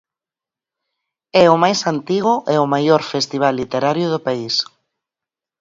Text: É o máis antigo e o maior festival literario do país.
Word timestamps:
É 1.43 1.45
o 1.53 1.57
máis 1.63 1.79
antigo 1.93 2.33
e 2.53 2.55
o 2.63 2.71
maior 2.73 3.01
festival 3.13 3.53
literario 3.61 4.07
do 4.13 4.23
país. 4.27 4.55